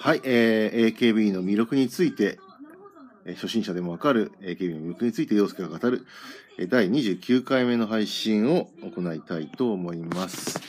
[0.00, 2.38] はい、えー AKB の魅力について、
[3.24, 6.06] えー初心者でもわかる AKB の魅力について陽介が語る、
[6.56, 10.60] えー第29回目の配信を行いたいと思います。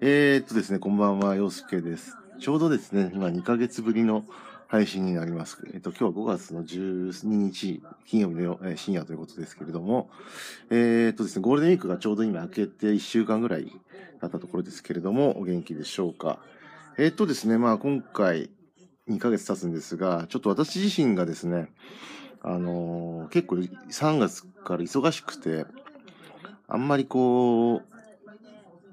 [0.00, 2.16] えー、っとですね、こんばんは、陽介です。
[2.38, 4.24] ちょうどですね、今2ヶ月ぶりの
[4.66, 5.58] 配信になります。
[5.74, 10.08] えっと、今日は5月の12日、金曜日の、えー深夜ということですけれども、
[10.70, 13.64] えー、っとですね、ゴールデンウィークがちょうど今明けて1週間ぐらい
[14.22, 16.38] 経ったところですけれども、お元気でしょうか。
[16.96, 18.48] えっとですね、まあ今回
[19.08, 21.68] 2ヶ月経つんですが、ちょっと私自身がですね、
[22.42, 25.66] あのー結構3月から忙しくて、
[26.68, 27.82] あんまりこ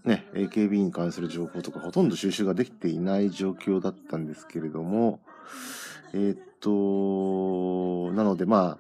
[0.04, 5.20] う、ね、AKB に関する情報とかほとんど収集ができていない状況だったんですけれども、
[6.14, 8.78] えーっと、なのでま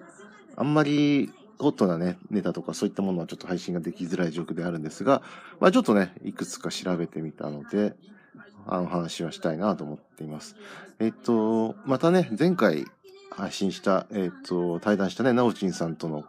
[0.55, 5.21] あ、あんまりホットなね、ネタとかそういったものはちょっと配信ができづらい状況であるんですが、
[5.59, 7.95] まあちょっとね、いくつか調べてみたので、
[8.67, 10.55] あの話はしたいなと思っています。
[10.99, 12.85] えっと、またね、前回
[13.31, 16.23] 配信した、えっと、対談したね、なおちんさんとの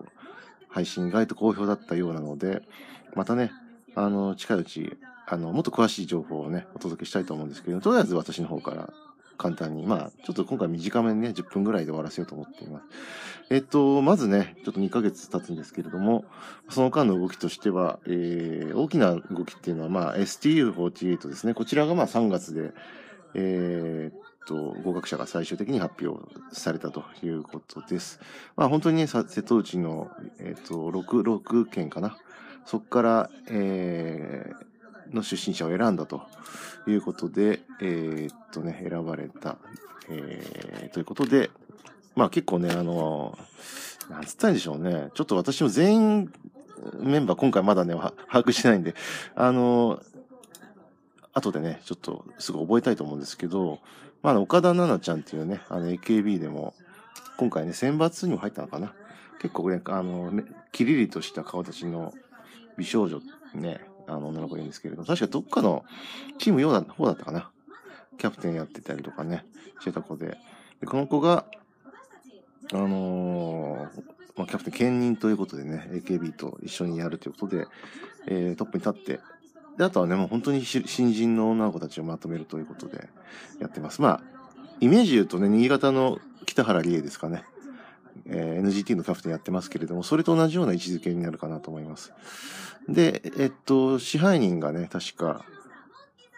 [0.69, 2.63] 配信意外と好評だったようなので、
[3.15, 3.51] またね、
[3.95, 8.93] あの、近いうち、あの、もっと詳しい情報をね、お届けしたいと思うんですけど、とりあえず私の方から
[9.39, 12.85] 簡単に、まあ、ちょっと今回短めにね、10分ぐらいで終わらせようと思っています。
[13.51, 16.25] えっと、まずね、ちょっと2ヶ月経つんですけれども、
[16.69, 21.55] その間の動きとしては、えー、大きな動きっていうのは、まあ、STU48 ですね。
[21.55, 22.73] こちらがまあ3月で、
[23.35, 26.21] えーっと、合格者が最終的に発表
[26.53, 28.21] されたということです。
[28.57, 32.19] まあ本当にね、さ瀬戸内の、えーっと、6、6県かな。
[32.67, 34.68] そこから、えー、
[35.13, 36.23] の出身者を選んだと
[36.87, 39.57] いうことで、えーっとね、選ばれた、
[40.09, 41.51] えー、ということで、
[42.15, 43.39] まあ結構ね、あの、
[44.11, 45.11] なんつったんでしょうね。
[45.15, 46.33] ちょっと私も全員
[47.01, 48.95] メンバー今回まだね、把握してないんで、
[49.35, 50.01] あの、
[51.35, 53.81] 後でね、ちょっとすぐ覚えたいと思うんですけど、
[54.23, 56.75] まあ、岡田奈々ちゃんっていうね、あの AKB でも、
[57.37, 58.95] 今回ね、選抜にも入ったのかな。
[59.41, 60.33] 結構ね、あの、
[60.73, 62.13] キリリとした顔立ちの
[62.77, 63.21] 美少女
[63.55, 65.85] ね、あの女の子いるんですけれど、確かどっかの
[66.39, 67.51] チーム用だ方だったかな。
[68.19, 69.45] キャプテンやってたりとかね、
[69.81, 70.39] してた子で。
[70.81, 71.45] でこの子が、
[72.73, 74.03] あのー
[74.37, 77.67] まあ、キャプテン兼任ということでね、AKB と一緒にやるということで、
[78.27, 79.21] えートップに立って、
[79.79, 83.09] で、あとはね、もう本当に新人の女の子たちをまとめるということで
[83.61, 84.03] やってます。
[84.03, 84.21] まあ、
[84.81, 87.45] イメージ言うとね、新潟の北原理恵ですかね。
[88.29, 92.13] えー NGT のキャプテンやってますけれども、それと同じような位置づけになるかなと思います。
[92.89, 95.45] で、えっと、支配人がね、確か、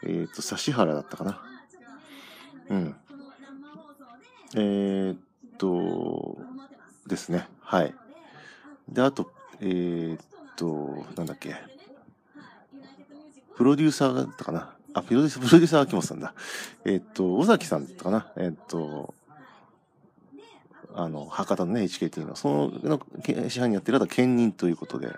[0.02, 1.42] えっと、指原だったかな。
[2.70, 2.96] うん。
[4.56, 5.18] えーっ
[5.58, 6.38] と、
[7.06, 7.48] ですね。
[7.60, 7.94] はい。
[8.88, 9.30] で、あと、
[9.60, 10.20] えーっ
[10.56, 11.54] と、なんだっけ。
[13.56, 14.74] プロデューサーだったかな。
[14.94, 16.34] あ、プロデューサー、プロデューサー秋元さんだ。
[16.84, 18.32] えっと、尾崎さんだったかな。
[18.36, 19.14] えっと、
[20.94, 25.08] あの、博多のね、HKT のは、その、のけ支配人やってる方は兼任ということで、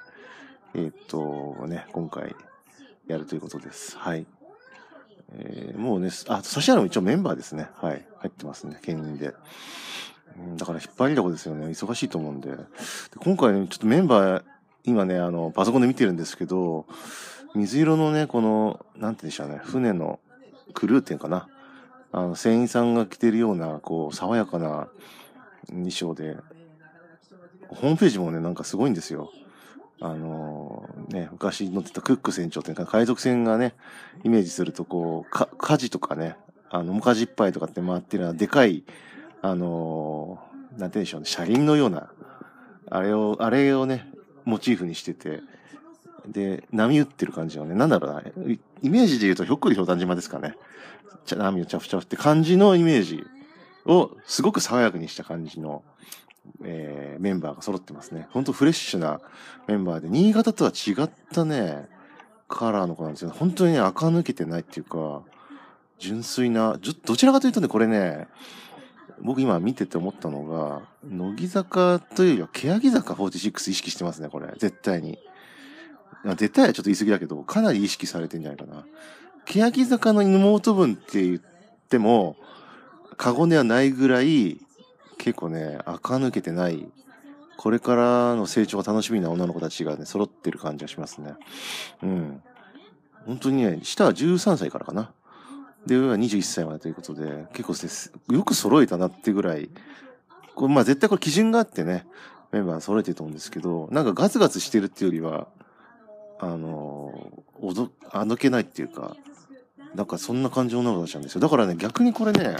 [0.74, 2.34] えーっと、ね、今回
[3.06, 3.96] やるということです。
[3.96, 4.26] はい。
[5.34, 7.68] えーもうね、あ、指原も一応メンバーですね。
[7.76, 8.06] はい。
[8.18, 9.34] 入ってますね、兼任で。
[10.56, 11.66] だから引っ張りだこですよね。
[11.66, 12.50] 忙しいと思うんで。
[12.50, 12.56] で
[13.18, 14.44] 今回ね、ちょっとメンバー、
[14.84, 16.86] 今ね、あの、パソコンで見てるんですけど、
[17.54, 20.20] 水色のね、この、なんて言うんでしょうね、船の
[20.74, 21.48] クルーっていうかな。
[22.12, 24.88] あの、船員さんが着てるような、こう、爽やかな
[25.68, 26.36] 衣装で、
[27.68, 29.30] ホームページもね、なんかすごいんですよ。
[30.00, 33.74] あのね、昔乗ってたクック船長っていうか、海賊船がね、
[34.24, 36.36] イメージすると、こう、か、火事とかね、
[36.70, 38.82] あの、もかじいっぱいとかって回ってるような、でかい、
[39.42, 42.10] あのーなんて言うんでしょうね、車輪のような、
[42.90, 44.10] あれを、あれをね、
[44.44, 45.40] モチーフにしてて、
[46.26, 48.22] で、波打ってる感じのね、なんだろうな、
[48.82, 50.54] イメージで言うと、ひょっこりひょうたん島ですかね。
[51.24, 53.24] ちゃ波をチャフチャフって感じのイメージ
[53.86, 55.82] を、すごく爽やかにした感じの、
[56.64, 58.26] えーメンバーが揃ってますね。
[58.30, 59.20] ほんとフレッシュな
[59.68, 61.88] メンバーで、新潟とは違ったね、
[62.48, 63.30] カラーの子なんですよ。
[63.30, 65.22] 本当にね、垢抜けてないっていうか、
[65.98, 68.26] 純粋な、どちらかというとね、これね、
[69.20, 72.48] 僕今見てて思ったのが、乃木坂というよりは、
[72.80, 74.48] 欅坂46意識してますね、これ。
[74.58, 75.12] 絶対に。
[76.24, 78.84] いや絶対はちょっと言い過ぎだけど、かなり意識されてんじゃないかな。
[79.44, 81.40] 欅坂の妹分って言っ
[81.88, 82.36] ても、
[83.22, 84.58] 過言ではないぐらい、
[85.16, 86.88] 結構ね、垢抜けてない、
[87.56, 91.34] これからの成長が楽しみな女の子たちがね、揃ってる感じがしますね。
[92.02, 92.42] うん。
[93.24, 95.12] 本当にね、下は13歳からかな。
[95.86, 99.70] で、上は21歳までということで、結構ですよく揃えたなってぐらい、
[100.56, 102.08] これまあ絶対これ基準があってね、
[102.50, 105.46] メンバー揃えてると思うんですけど、なんかガツガツしてるっていうよりは、
[106.40, 109.16] あのー、おど、あどけないっていうか、
[109.94, 111.40] なんかそんな感じの女の子たちなんですよ。
[111.40, 112.56] だからね、逆にこれね、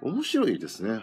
[0.00, 1.00] 面白いですね。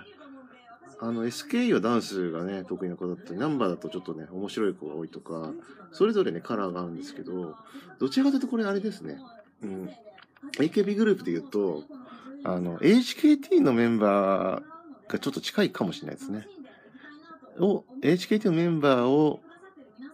[0.99, 5.51] あの、SKE はダンスがね、得意な子だったり、ナンバーだとちょっとね、面白い子が多いとか、
[5.91, 7.55] それぞれね、カラーがあるんですけど、
[7.99, 9.19] どちらかというとこれあれですね。
[9.61, 9.89] うん。
[10.57, 11.83] AKB グループで言うと、
[12.43, 16.47] あの、HKT のメンバーがちょっと近いかもしれないですね。
[17.59, 19.41] を、HKT のメンバーを、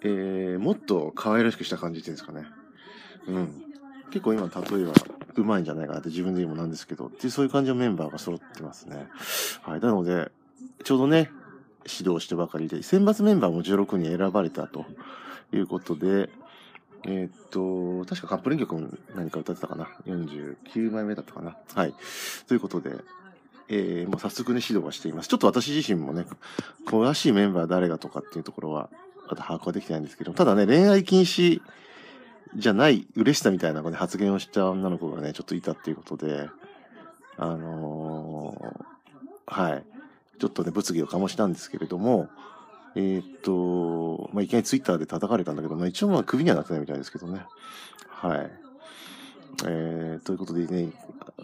[0.04, 2.46] えー、もっと可愛らしくした感じっていうんですかね。
[3.28, 3.71] うん。
[4.12, 4.94] 結構今、例えば、
[5.36, 9.08] うまいんじゃないかなって自分で言うもなんですけど、っていうそういう感じのメンバーが揃ってますね。
[9.64, 9.80] はい。
[9.80, 10.32] なので、
[10.84, 11.32] ちょうどね、
[11.86, 14.86] 指導してばかりで、選抜メンバーも16人選ばれたと
[15.54, 16.30] いうことで、
[17.04, 21.58] え、っと、確かカップリン曲も何か歌ってたかな ?49 枚目だったかな？
[21.74, 21.96] はい。
[22.48, 22.98] ということで、
[23.70, 25.30] えー、もう早速ね、指導はしています。
[25.30, 26.26] ちょっと私自身もね、
[26.86, 28.90] 詳しいメンバー誰がとかっていうところは、
[29.30, 31.62] まだ把握はできてないんですけど、ただね、恋愛禁止
[32.56, 36.50] じゃない嬉しさみたいな、ね、発言をした女の子がね、ちょっといたっていうことで、
[37.38, 39.84] あのー、はい。
[40.40, 42.28] ちょっとね、物議を醸したんですけれども、
[42.96, 47.42] えー、っと、まあ、いきなりツイッターで叩かれたんだけど、まあ、一応まあ、首にはなってないみたいですけどね。
[48.08, 48.52] はい。
[49.66, 50.92] えー、ということでね、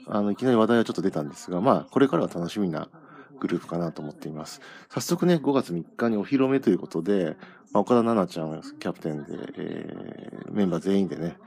[0.07, 2.89] あの、いきなり話題はちょっと出たんですが、まあ、これからは楽しみな
[3.39, 4.61] グループかなと思っています。
[4.89, 7.37] 早速ね、5月3日にお披露目ということで、
[7.71, 11.37] まあ、岡田奈々ちゃんキャプテンで、えー、メンバー全員でね、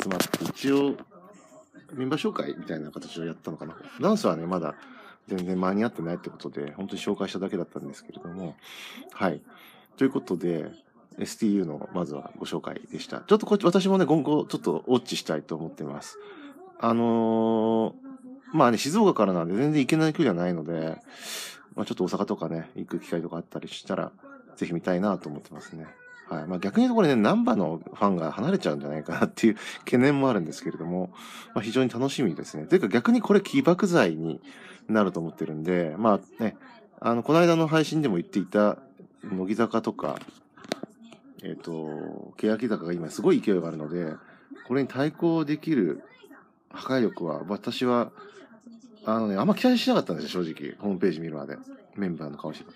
[0.00, 0.96] 集まって、一応、
[1.92, 3.76] メンバー紹介みたいな形をやったのかな。
[4.00, 4.74] ダンスはね、まだ
[5.28, 8.56] 全然間に合ってないってことで、本当に紹介しただけだったんですけれども、
[9.12, 9.40] はい。
[9.96, 10.70] ということで、
[11.18, 13.20] STU のまずはご紹介でした。
[13.20, 16.18] ちょっとこっち、私もね、今後ちょっとウォッチしたいと思ってます。
[16.78, 18.03] あのー、
[18.52, 20.98] まあね、静岡からなんで全然行けない距離はないので、
[21.74, 24.12] まあちょっと大阪とかね、行く機会とかあったりしたら、
[24.56, 25.86] ぜひ見たいなと思ってますね。
[26.28, 26.46] はい。
[26.46, 31.10] まあ逆に言うとこれね、ナンバのファンが離れちゃうんじゃないかなっていう懸念もあるんですけれども、
[31.54, 32.66] まあ非常に楽しみですね。
[32.66, 34.40] というか逆にこれ起爆剤に
[34.88, 36.56] なると思ってるんで、まあね、
[37.00, 38.78] あの、この間の配信でも言っていた、
[39.24, 40.18] 乃木坂とか、
[41.42, 44.14] えっ、ー、と、欅坂が今すごい勢いがあるので、
[44.66, 46.02] これに対抗できる
[46.70, 48.10] 破壊力は、私は、
[49.06, 50.76] あのね、あんま期待しなかったんですよ、正直。
[50.78, 51.56] ホームページ見るまで。
[51.96, 52.66] メンバーの顔して。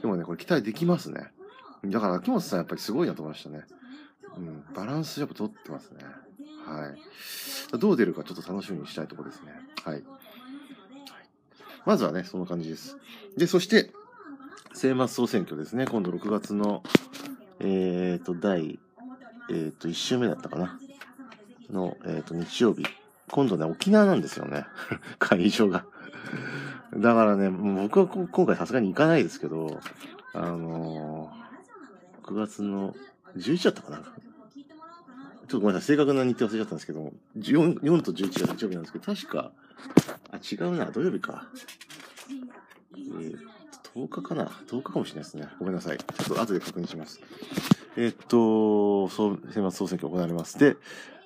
[0.00, 1.32] でもね、これ期待できますね。
[1.84, 3.64] だから秋元さんやっぱりすごいなと思いましたね。
[4.36, 6.04] うん、バランスやっぱ取ってますね。
[6.64, 7.78] はい。
[7.78, 9.52] どう出るかちょっと楽しみにしたいところですね。
[9.84, 10.04] はい。
[11.84, 12.96] まずはね、その感じです。
[13.36, 13.90] で、そして、
[14.74, 15.86] 聖末総選挙ですね。
[15.86, 16.82] 今度6月の、
[17.58, 18.78] えっ、ー、と、第、
[19.50, 20.78] えっ、ー、と、1週目だったかな。
[21.70, 22.84] の、えっ、ー、と、日曜日。
[23.32, 24.66] 今度ね、沖縄なんですよね。
[25.18, 25.86] 会場が。
[26.94, 29.80] だからね、僕は今回さすがに行かないですけど、
[30.34, 32.94] あのー、6月の
[33.36, 33.98] 11だったかな。
[33.98, 39.52] ちょっとごめんなさい、正確な日程忘れちゃったんですけど 4, 4と11が日曜日なんですけど、確か、
[40.30, 41.46] あ、違うな、土曜日か。
[42.94, 43.38] えー、
[43.94, 45.48] 10日かな ?10 日かもしれないですね。
[45.58, 45.96] ごめんなさい。
[45.96, 47.18] ちょっと後で確認します。
[47.96, 50.58] えー、っと、そう、選抜総選挙行われます。
[50.58, 50.76] で、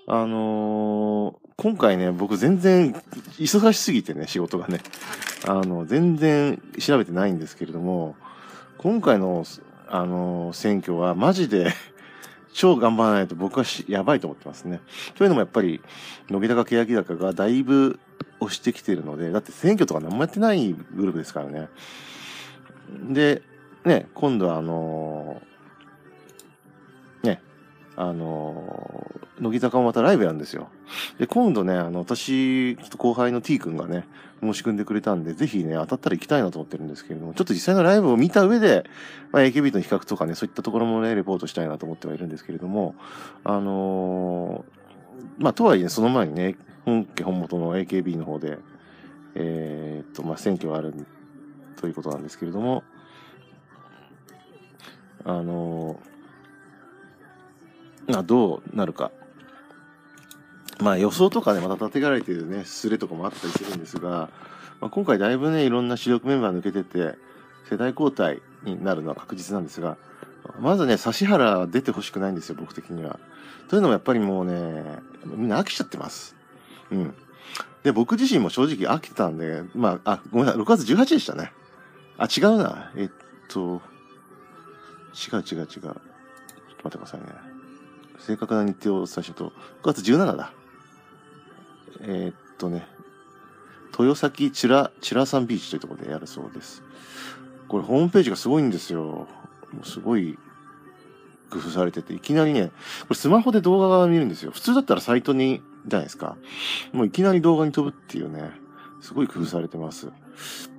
[0.07, 2.93] あのー、今回ね、僕全然
[3.41, 4.79] 忙しすぎてね、仕事がね。
[5.49, 8.15] あの、全然調べてないんですけれども、
[8.79, 9.45] 今回の、
[9.89, 11.73] あの、選挙はマジで
[12.53, 14.81] 超頑張らないと僕はやばいと思ってますね。
[15.17, 15.81] というのもやっぱり、
[16.31, 17.99] 乃木坂欅坂がだいぶ
[18.39, 21.69] 押してきてるので、だって選挙とか何もやってないグループですからね。
[23.11, 23.43] で、
[23.85, 27.43] ね、今度はあのー、ね、
[27.97, 30.69] あのー、乃木坂もまたライブやるんですよ。
[31.19, 34.07] で、今度ね、あの、私、ちょっと後輩の T 君がね、
[34.41, 38.85] 申し込んでくれたんで、ぜひね、当たったら行きたいなと思ってるんですけれども、ちょっと実際のライブを見た上で、
[39.33, 42.95] まあ、AKB との比較とかね、そういったところもね、レポートしたいなと思ってはいるんですけれども、
[43.45, 48.59] あのー、まあ、とはいえ、その前にね、本家本元の AKB の方で、
[49.35, 50.95] えー、っと、まあ、選挙がある
[51.77, 52.85] ということなんですけれども、
[55.25, 59.11] あのー、まあ、どうなるか。
[60.79, 64.31] まあ予想とかね、また立てがられてるね、スレとかもあったりするんですが、
[64.81, 67.17] まあ、今回だいぶね、いろんな主力メンバー抜けてて、
[67.69, 69.97] 世代交代になるのは確実なんですが、
[70.61, 73.19] まずね、指原出てほしくないんですよ、僕的には。
[73.69, 76.37] というのもやっぱりもうね、みんな飽きちゃってます。
[76.91, 77.15] うん。
[77.83, 81.53] で、僕自身も正直飽きてたんで、まあ、あ、ごめんなさい、6月18でしたね。
[82.19, 82.93] あ、違うな。
[82.97, 83.11] えっ
[83.49, 83.81] と、
[85.15, 85.67] 違う違う違う。
[85.67, 86.01] ちょっと待
[86.89, 87.27] ってくださいね。
[88.19, 89.53] 正確な日程をお伝えすると、
[89.83, 90.53] 6月17だ。
[92.01, 92.87] えー、っとね、
[93.99, 96.83] 豊崎チラ、チラサンビーチというところでやるそうです。
[97.69, 99.03] これホームページがすごいんですよ。
[99.03, 99.27] も
[99.83, 100.39] うすごい
[101.51, 102.69] 工夫されてて、いきなりね、
[103.03, 104.51] これスマホで動画が見るんですよ。
[104.51, 106.37] 普通だったらサイトにじゃないですか。
[106.93, 108.67] もういきなり動画に飛ぶっていうね。
[109.01, 110.07] すごい工夫されてます。
[110.07, 110.15] やっ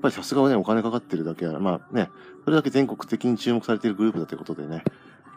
[0.01, 2.09] ぱりさすがはね、お金かかってるだけは、まあね、
[2.43, 4.83] それだけ全国的に注目されているグループだということでね、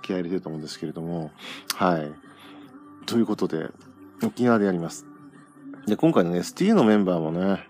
[0.03, 1.31] 気合入れてると思うんですけれども、
[1.77, 2.13] はい。
[3.07, 3.69] ということで、
[4.23, 5.07] 沖縄でやります。
[5.87, 7.67] で、今回の、STU のメンバーもね、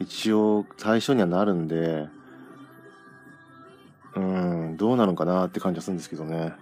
[0.00, 2.08] 一応対象にはなるんで、
[4.14, 6.52] うん、どうなのかなって感じはするんですけどね。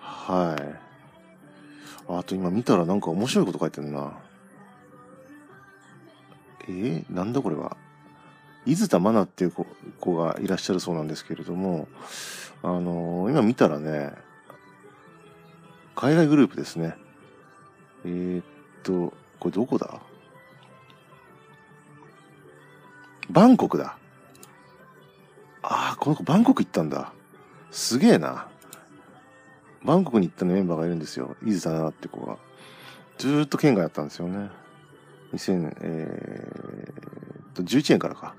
[0.00, 0.88] はい。
[2.10, 4.12] あと今見たらなんか面白いこと書いてるな。
[6.68, 7.76] えー、なんだこれは。
[8.66, 9.66] 伊豆田愛菜っていう子
[10.00, 11.88] 子がいらっしゃるそうなんですけれども、
[12.62, 14.12] あのー、今見たらね、
[15.94, 16.96] 海外グループですね。
[18.04, 18.44] えー、っ
[18.82, 20.00] と、これどこだ？
[23.30, 23.98] バンコクだ。
[25.62, 27.12] ああ、この子バンコク行ったんだ。
[27.70, 28.48] すげえな。
[29.84, 31.36] バンコクに行ったメンバーがいるんですよ。
[31.42, 32.38] 伊豆さなって子が。
[33.18, 34.50] ずーっと県外だったんですよね。
[35.32, 38.34] 2000、えー、と、11年からか。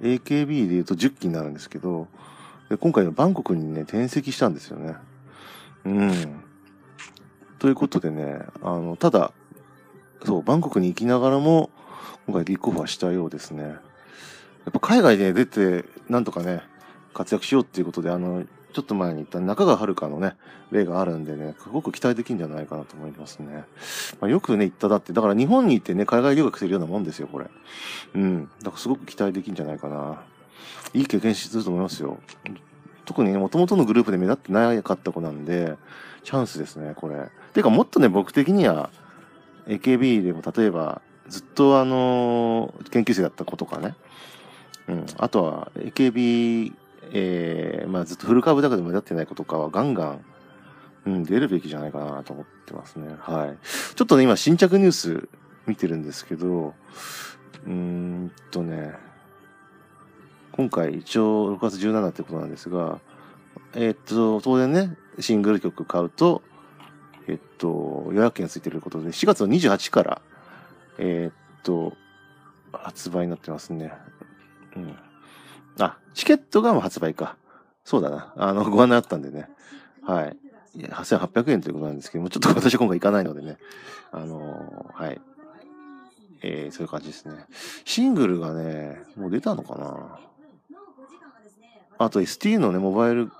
[0.00, 2.08] AKB で言うと10期になるんですけど、
[2.68, 4.96] で今回はバンコクにね、転籍したんですよね。
[5.84, 6.42] うん。
[7.58, 9.32] ということでね、あの、ただ、
[10.24, 11.70] そう、バンコクに行きながらも、
[12.26, 13.64] 今回立候補はしたようですね。
[13.64, 13.70] や
[14.70, 16.62] っぱ海外で出て、なんとかね、
[17.14, 20.34] 活躍しようっていうことで、あの、ちょっと前に言った中川遥のね、
[20.70, 23.64] 例があるんでね、すごく期待できるんじゃないかなと思いますね。
[24.20, 27.46] まあ、よくね、言っただって、だから日本に行ってね、海外留学するようなもんですよ、これ。
[28.14, 28.50] うん。
[28.58, 30.20] だからすごく期待できるんじゃないかな。
[30.92, 32.18] いい経験すると思いますよ。
[33.06, 35.76] 特にね、元々のグループで目立ってなかった子なんで、
[36.22, 37.30] チャンスですね、これ。
[37.54, 38.90] てか、もっとね、僕的には、
[39.66, 43.94] AKB でも例えば、ずっとあの、研究生だった子とかね。
[44.88, 45.06] うん。
[45.18, 46.72] あとは、AKB
[47.12, 50.24] えー、まあずっとフル株だけで目立ってない子とかはガンガン、
[51.06, 53.14] うん、出るべきじゃないかなと思ってますね。
[53.20, 53.56] はい。
[53.94, 55.28] ちょっとね、今新着ニュース
[55.66, 56.74] 見てるんですけど、
[57.66, 58.94] うーんとね、
[60.52, 63.00] 今回一応6月17ってことなんですが、
[63.74, 66.42] えー、っと、当然ね、シングル曲買うと、
[67.28, 70.22] えっと、予約券ついてることで、4月の28から、
[70.98, 71.94] えー、っと、
[72.72, 73.92] 発売になってますね。
[74.76, 74.96] うん。
[75.78, 77.36] あ、チケットがもう発売か。
[77.84, 78.32] そうだな。
[78.36, 79.48] あの、 ご案内あったんでね。
[80.02, 80.36] はい。
[80.76, 83.58] 8800円ということなんですけども、ちょっと 私は今回行かないのでね。
[84.12, 85.20] あのー、はい。
[86.42, 87.46] えー、そういう感じですね。
[87.84, 90.18] シングルがね、もう出たのかな
[91.98, 93.32] あと ST のね、モバイル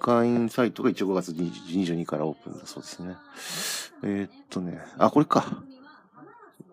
[0.00, 3.16] 会員サイトが一応5月22からオープンだそうですね。
[4.02, 5.62] えー、っとね、あ、これか。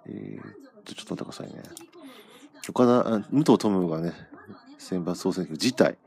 [0.05, 1.63] えー、っと、ちょっと待ってくださいね。
[2.69, 4.13] 岡田、武藤トムがね、
[4.77, 5.97] 選抜総選挙自体。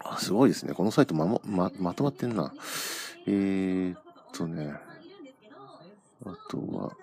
[0.00, 0.74] あ、すごいですね。
[0.74, 2.52] このサイトまも、ま、まとまってんな。
[3.26, 4.00] えー、っ
[4.32, 4.74] とね。
[6.24, 6.96] あとは、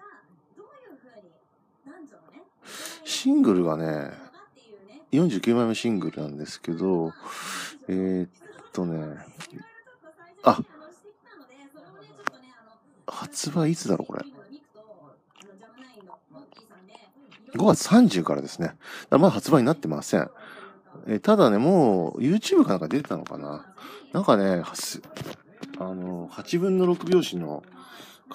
[3.03, 4.28] シングルがね、
[5.11, 7.13] 49枚目シングルなんですけど、
[7.87, 8.29] えー、っ
[8.71, 9.17] とね、
[10.43, 10.59] あ、
[13.07, 14.23] 発売いつだろう、これ
[17.55, 18.75] ？5月30からですね。
[19.09, 20.29] だまだ発売になってません。
[21.07, 23.65] えただね、もう YouTube かなんか出てたのかな？
[24.13, 24.63] なんかね、
[25.79, 27.63] あの、8分の6拍子の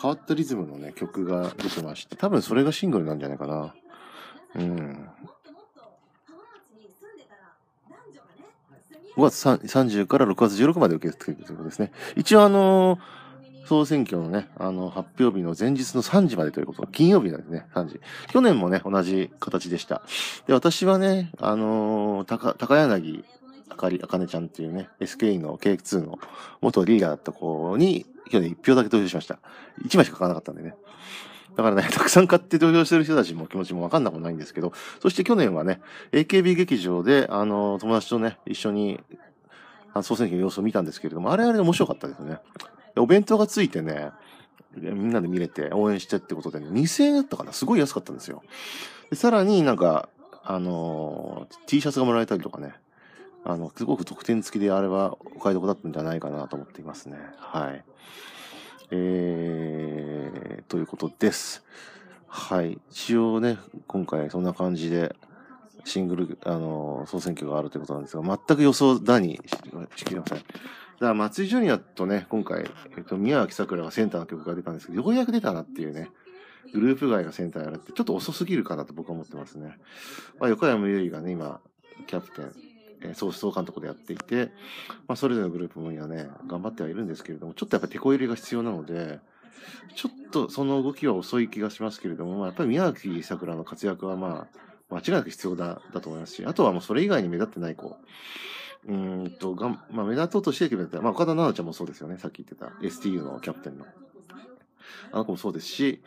[0.00, 3.74] 変わったリズムのね、曲が出てまして、多分それがシングルなんじゃないかな。
[4.56, 5.08] うん。
[9.16, 11.92] 5月30から6月16まで受け付けるということですね。
[12.16, 13.24] 一応あのー
[13.66, 18.00] 総選挙のね、あの、発表日の前日の3時までということ金曜日なんですね、3時。
[18.28, 20.02] 去年もね、同じ形でした。
[20.46, 23.24] で、私はね、あのー、高、高柳
[23.70, 26.18] あかり、あかねちゃんっていうね、SK の KX2 の
[26.60, 29.38] 元リーダーだった子に、去年1票だけ投票しました。
[29.84, 30.74] 1枚しか買わなかったんでね。
[31.56, 35.80] だからね、たくさん買って投票してる人たちも気持ちもわかんなくもないんですけど、そして去年はね、
[36.12, 39.00] AKB 劇場で、あの、友達とね、一緒に、
[40.02, 42.38] 総選挙の様子を見たんですけれども、あれあれで面白かったですね。
[42.96, 44.10] お弁当がついてね、
[44.76, 47.52] みんなで見れて応援してってことで、ね、2000円だったかな？
[47.52, 48.42] すごい安かったんですよ。
[49.10, 50.08] でさらになんか、
[50.42, 52.74] あの、T シャツがもらえたりとかね、
[53.44, 57.18] あの、すごく特典付きであれはお買い得だったんじゃないかなと思っていますね。
[57.38, 57.84] はい。
[58.90, 61.64] えー、ということです。
[62.26, 62.78] はい。
[62.90, 65.14] 一応ね、今回そんな感じで、
[65.84, 69.40] シングル、あのー、総選挙があるということなんですが、全く予想だに
[69.96, 70.38] しきれません。
[70.38, 70.46] だか
[71.00, 72.64] ら松井ジュニアとね、今回、
[72.96, 76.10] えっと、宮脇桜がセンターの曲が出たんですけど、ようやく出たなっていうね、
[76.72, 79.78] グループ外がセンターやるって、ちょっと遅すぎるかなと僕は思ってますね。
[80.38, 81.60] まあ、横山由依がね、今、
[82.06, 82.52] キャプテン、
[83.04, 84.52] え、総総監督でやっていて、
[85.06, 89.20] まあ、それぞれのグループも今ね、頑張ってはいるんですけれども、ちょっとやっぱ手こ入れが必要なので、
[89.94, 94.46] ちょっとその動きは遅い気がしますけれども、まあ、やっぱり宮脇さくらの活躍はま
[94.90, 97.96] あ、間違いなく必要だだと思いますし、あとはもうそれ以外に目立ってない子、
[98.86, 102.18] うんと、がまあ、目立とうとしてるけど、まあ、岡田奈々ちゃんもそうですよね。
[102.18, 103.86] さっき言ってた STU のキャプテンの。
[105.12, 106.02] あの子もそうですし、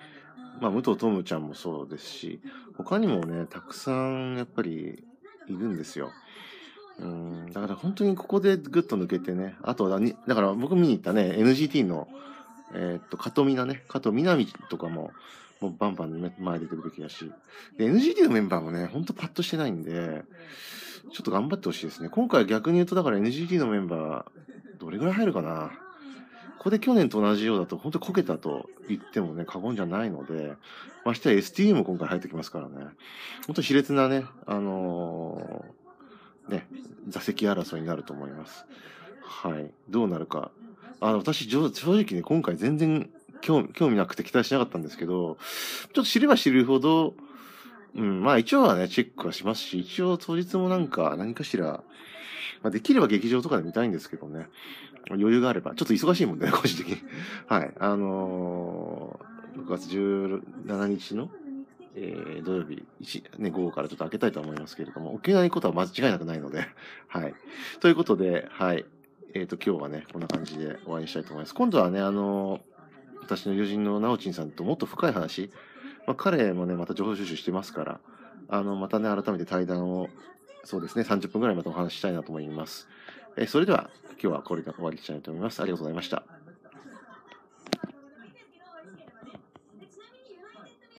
[0.62, 2.42] まあ、武藤智ちゃんもそうですし、
[2.75, 5.04] 他にもね、たくさんやっぱり
[5.48, 6.12] いるんですよ。
[7.00, 12.08] うん、だから本当にここでぐっと抜けてね、あとはに、だから僕見に行ったね、NGT の、
[12.74, 15.12] えーっと、加藤美奈ね、加藤みなみとかも、
[15.62, 17.32] もうバンバン前出てくべきだし、
[17.77, 20.24] で、NGT のメンバーもね、ほんとパッとしてないんで、
[21.13, 22.10] ちょっと頑張ってほしいですね。
[22.10, 25.72] 今回逆に言うと、だから NGT のメンバー、どれぐらい入るかな。
[26.58, 30.56] ここで去年と同じようだと、本当にこけたと言ってもね、過言じゃないので、
[31.06, 32.88] ましてや STU も今回入ってきますからね、
[33.46, 35.87] 本当熾烈なね、あのー
[36.50, 36.68] ね、
[37.08, 38.66] 座席争いになると思います。
[39.22, 39.72] はい。
[39.89, 40.51] どうなるか。
[41.00, 43.10] あの、私、正直ね、今回全然
[43.42, 45.38] 興味なくて期待しなかったんですけど、
[45.94, 47.13] ちょっと知れば知るほど、
[47.96, 51.84] うん、まあ一応はね、チェックはしますし、一応当日もなんか何かしら、
[52.63, 54.48] まあ、できれば劇場とかで見たいんですけどね、
[55.10, 57.01] 余裕があれば、ちょっと忙しいもんね、個人的に。
[57.48, 57.74] はい。
[57.80, 61.30] あのー、6月17日の、
[62.00, 66.68] えー、土曜日、1ね、午後からちょっと開けたいと思いますけれども、起きないことは間違いなくないので、
[67.10, 67.34] はい。
[67.80, 68.86] ということで、はい。
[69.34, 71.56] えっ、と、今日はね、こんな感じで終わりにしたいと思います。
[71.56, 72.62] 今度はね、あのー
[73.24, 75.51] 私の友人のなおちんさんともっと深い話、
[76.06, 78.00] まあ、彼もね、また情報収集してますから、
[78.48, 80.08] あの、またね、改めて対談を、
[80.63, 82.88] そうですね、30分ぐらいまたお話ししたいなと思います。
[83.36, 85.62] えーそれでは、今日はこれで終わりにしたいと思います。
[85.62, 86.37] ありがとうございました。